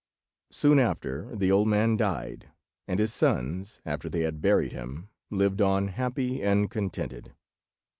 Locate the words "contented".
6.71-7.35